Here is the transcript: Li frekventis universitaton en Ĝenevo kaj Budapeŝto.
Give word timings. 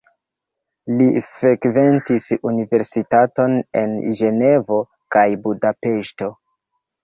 Li 1.01 1.05
frekventis 1.33 2.31
universitaton 2.53 3.55
en 3.85 3.95
Ĝenevo 4.23 4.83
kaj 5.17 5.29
Budapeŝto. 5.49 6.35